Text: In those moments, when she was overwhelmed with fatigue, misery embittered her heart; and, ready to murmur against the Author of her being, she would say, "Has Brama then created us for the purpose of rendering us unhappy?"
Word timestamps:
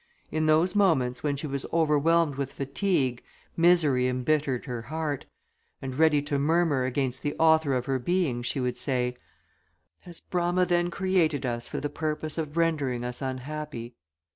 In 0.31 0.47
those 0.47 0.73
moments, 0.75 1.21
when 1.21 1.35
she 1.35 1.45
was 1.45 1.63
overwhelmed 1.71 2.33
with 2.33 2.53
fatigue, 2.53 3.21
misery 3.55 4.07
embittered 4.07 4.65
her 4.65 4.81
heart; 4.81 5.27
and, 5.79 5.93
ready 5.93 6.23
to 6.23 6.39
murmur 6.39 6.85
against 6.85 7.21
the 7.21 7.35
Author 7.37 7.75
of 7.75 7.85
her 7.85 7.99
being, 7.99 8.41
she 8.41 8.59
would 8.59 8.79
say, 8.79 9.15
"Has 9.99 10.19
Brama 10.19 10.65
then 10.67 10.89
created 10.89 11.45
us 11.45 11.67
for 11.67 11.79
the 11.79 11.87
purpose 11.87 12.39
of 12.39 12.57
rendering 12.57 13.05
us 13.05 13.21
unhappy?" 13.21 13.93